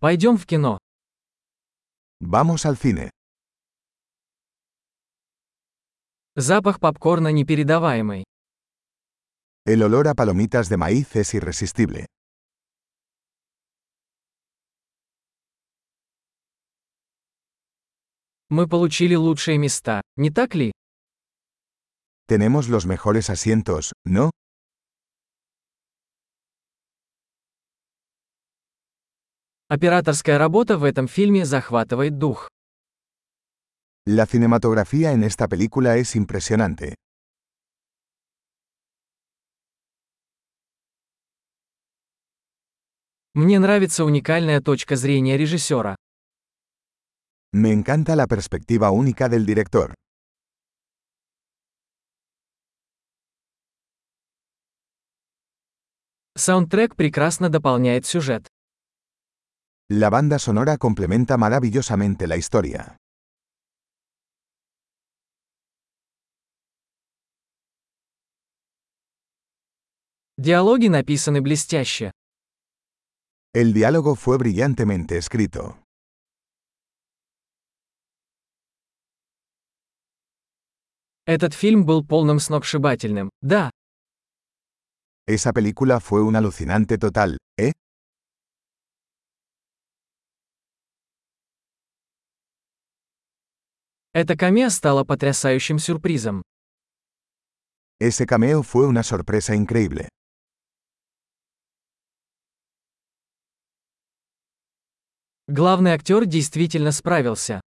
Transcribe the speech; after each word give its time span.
Пойдем 0.00 0.36
в 0.36 0.46
кино. 0.46 0.78
Vamos 2.20 2.64
al 2.64 2.76
cine. 2.76 3.10
Запах 6.36 6.78
попкорна 6.78 7.32
непередаваемый. 7.32 8.24
El 9.66 9.82
olor 9.82 10.06
a 10.06 10.14
palomitas 10.14 10.68
de 10.68 10.76
maíz 10.76 11.16
es 11.16 11.34
irresistible. 11.34 12.06
Мы 18.50 18.68
получили 18.68 19.16
лучшие 19.16 19.58
места, 19.58 20.00
не 20.16 20.30
так 20.30 20.54
ли? 20.54 20.70
Tenemos 22.28 22.68
los 22.68 22.86
mejores 22.86 23.30
asientos, 23.30 23.92
¿no? 24.04 24.30
Операторская 29.70 30.38
работа 30.38 30.78
в 30.78 30.84
этом 30.84 31.08
фильме 31.08 31.44
захватывает 31.44 32.16
дух. 32.16 32.48
La 34.06 34.24
cinematografía 34.24 35.12
en 35.12 35.22
esta 35.22 35.46
película 35.46 35.98
es 35.98 36.16
impresionante. 36.16 36.94
Мне 43.34 43.58
нравится 43.58 44.06
уникальная 44.06 44.62
точка 44.62 44.96
зрения 44.96 45.36
режиссера. 45.36 45.96
Me 47.52 47.70
encanta 47.70 48.16
la 48.16 48.26
perspectiva 48.26 48.90
única 48.90 49.28
del 49.28 49.44
director. 49.44 49.92
Саундтрек 56.38 56.96
прекрасно 56.96 57.50
дополняет 57.50 58.06
сюжет. 58.06 58.48
La 59.91 60.09
banda 60.09 60.39
sonora 60.39 60.77
complementa 60.77 61.37
maravillosamente 61.37 62.25
la 62.25 62.35
historia. 62.35 62.97
Диалоги 70.37 70.87
написаны 70.87 71.41
блестяще. 71.41 72.11
El 73.53 73.71
diálogo 73.73 74.15
fue 74.15 74.37
brillantemente 74.37 75.17
escrito. 75.17 75.77
Этот 81.25 81.53
фильм 81.53 81.85
был 81.85 82.03
полным 82.03 82.39
сногсшибательным. 82.39 83.29
Да, 83.41 83.69
Esa 85.25 85.53
película 85.53 86.01
fue 86.01 86.21
un 86.21 86.35
alucinante 86.35 86.97
total, 86.97 87.37
¿eh? 87.57 87.71
Это 94.12 94.36
камео 94.36 94.70
стало 94.70 95.04
потрясающим 95.04 95.78
сюрпризом. 95.78 96.42
Ese 98.00 98.26
cameo 98.26 98.62
fue 98.62 98.86
una 98.86 99.02
sorpresa 99.02 99.54
increíble. 99.54 100.08
Главный 105.48 105.92
актер 105.92 106.26
действительно 106.26 106.92
справился. 106.92 107.60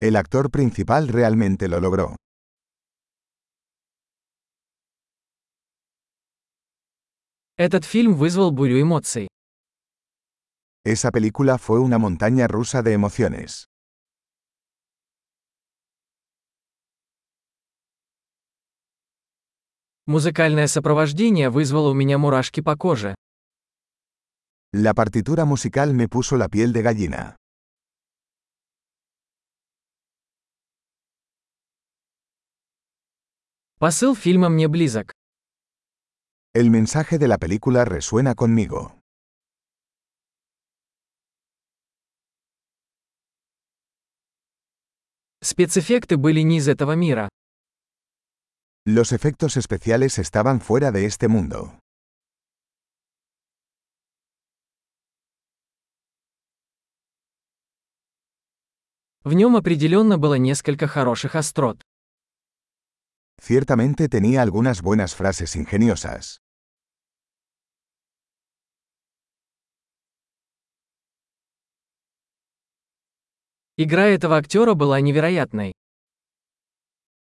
El 0.00 0.16
actor 0.16 0.50
principal 0.50 1.08
realmente 1.08 1.68
lo 1.68 1.80
logró. 1.80 2.16
Этот 7.58 7.84
фильм 7.84 8.14
вызвал 8.14 8.50
бурю 8.50 8.80
эмоций. 8.82 9.28
Esa 10.84 11.10
película 11.10 11.58
fue 11.58 11.80
una 11.80 11.98
montaña 11.98 12.46
rusa 12.46 12.82
de 12.82 12.92
emociones. 12.92 13.66
Музыкальное 20.08 20.68
сопровождение 20.68 21.50
вызвало 21.50 21.90
у 21.90 21.94
меня 21.94 22.16
мурашки 22.16 22.60
по 22.60 22.76
коже. 22.76 23.16
La 24.72 24.94
partitura 24.94 25.44
musical 25.44 25.92
me 25.92 26.06
puso 26.06 26.36
la 26.36 26.48
piel 26.48 26.72
de 26.72 26.82
gallina. 26.82 27.34
Посыл 33.78 34.14
фильма 34.14 34.48
мне 34.48 34.68
близок. 34.68 35.12
El 36.54 36.70
mensaje 36.70 37.18
de 37.18 37.26
la 37.26 37.38
película 37.38 37.84
resuena 37.84 38.36
conmigo. 38.36 38.92
Спецэффекты 45.42 46.16
были 46.16 46.40
не 46.42 46.58
из 46.58 46.68
этого 46.68 46.92
мира. 46.92 47.28
Los 48.85 49.11
efectos 49.11 49.57
especiales 49.57 50.17
estaban 50.17 50.59
fuera 50.59 50.91
de 50.91 51.05
este 51.05 51.27
mundo. 51.27 51.77
В 59.23 59.33
нем 59.33 59.55
определенно 59.55 60.17
было 60.17 60.35
несколько 60.35 60.87
хороших 60.87 61.35
острот. 61.35 61.83
Ciertamente 63.39 64.09
tenía 64.09 64.41
algunas 64.41 64.81
buenas 64.81 65.13
frases 65.13 65.55
ingeniosas. 65.55 66.39
Игра 73.77 74.07
этого 74.07 74.37
актера 74.37 74.73
была 74.73 74.99
невероятной. 75.01 75.73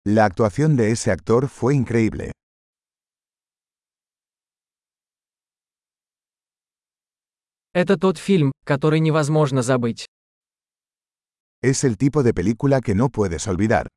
La 0.06 0.24
actuación 0.24 0.78
de 0.78 0.92
ese 0.92 1.12
actor 1.12 1.50
fue 1.50 1.76
increíble. 1.76 2.32
Это 7.74 7.98
тот 7.98 8.18
фильм, 8.18 8.52
который 8.66 9.00
невозможно 9.02 9.62
забыть. 9.62 10.06
Es 11.62 11.84
el 11.84 11.98
tipo 11.98 12.24
de 12.24 12.34
película 12.34 12.82
que 12.82 12.96
no 12.96 13.10
puedes 13.10 13.48
olvidar. 13.48 13.88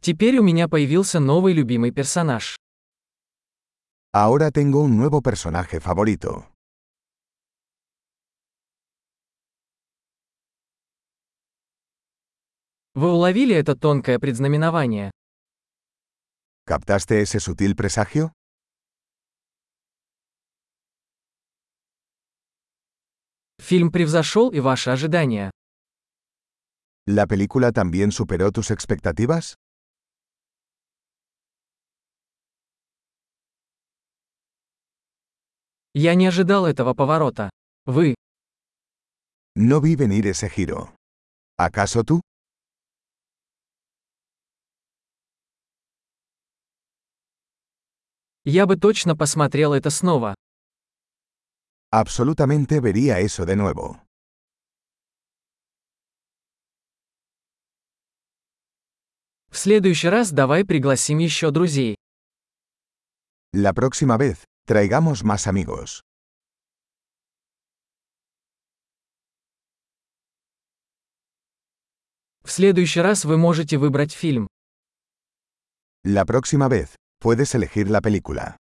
Теперь 0.00 0.38
у 0.38 0.42
меня 0.42 0.68
появился 0.68 1.18
новый 1.18 1.54
любимый 1.54 1.90
персонаж. 1.90 2.56
Ahora 4.12 4.50
tengo 4.50 4.80
un 4.82 4.96
nuevo 4.96 5.20
personaje 5.22 5.80
favorito. 5.80 6.46
Вы 12.93 13.09
уловили 13.13 13.55
это 13.55 13.75
тонкое 13.75 14.19
предзнаменование? 14.19 15.11
¿Captaste 16.65 17.21
ese 17.21 17.39
sutil 17.39 17.73
presagio? 17.73 18.33
Фильм 23.59 23.91
превзошел 23.91 24.49
и 24.51 24.59
ваши 24.59 24.89
ожидания. 24.89 25.51
¿La 27.07 27.27
película 27.27 27.71
también 27.71 28.11
superó 28.11 28.51
tus 28.51 28.71
expectativas? 28.71 29.55
Я 35.93 36.15
не 36.15 36.27
ожидал 36.27 36.65
этого 36.65 36.93
поворота. 36.93 37.49
Вы. 37.85 38.15
No 39.55 39.79
vi 39.79 39.95
venir 39.95 40.27
ese 40.27 40.49
giro. 40.49 40.93
¿Acaso 41.57 42.03
tú? 42.03 42.21
Я 48.51 48.65
бы 48.65 48.75
точно 48.75 49.15
посмотрел 49.15 49.71
это 49.71 49.89
снова. 49.89 50.35
Absolutamente 51.89 52.81
vería 52.81 53.19
eso 53.21 53.45
de 53.45 53.55
nuevo. 53.55 54.01
В 59.49 59.57
следующий 59.57 60.09
раз 60.09 60.33
давай 60.33 60.65
пригласим 60.65 61.19
еще 61.19 61.51
друзей. 61.51 61.95
La 63.53 63.71
próxima 63.71 64.17
vez, 64.17 64.43
traigamos 64.67 65.23
más 65.23 65.47
amigos. 65.47 66.01
В 72.43 72.51
следующий 72.51 72.99
раз 72.99 73.23
вы 73.23 73.37
можете 73.37 73.77
выбрать 73.77 74.11
фильм. 74.11 74.47
La 76.03 76.25
próxima 76.25 76.67
vez, 76.67 76.95
puedes 77.21 77.53
elegir 77.53 77.89
la 77.89 78.01
película. 78.01 78.57